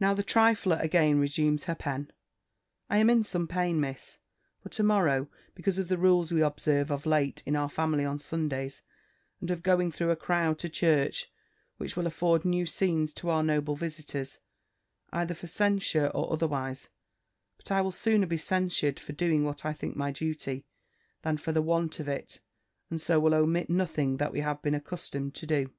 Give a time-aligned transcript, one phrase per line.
[0.00, 2.10] Now the trifler again resumes her pen.
[2.88, 4.18] I am in some pain, Miss,
[4.62, 8.18] for to morrow, because of the rules we observe of late in our family on
[8.18, 8.80] Sundays,
[9.38, 11.30] and of going through a crowd to church;
[11.76, 14.38] which will afford new scenes to our noble visitors,
[15.12, 16.88] either for censure or otherwise:
[17.58, 20.64] but I will sooner be censured for doing what I think my duty,
[21.20, 22.40] than for the want of it;
[22.88, 25.70] and so will omit nothing that we have been accustomed to do.